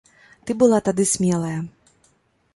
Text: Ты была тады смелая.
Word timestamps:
Ты 0.49 0.55
была 0.63 0.79
тады 0.87 1.03
смелая. 1.13 1.55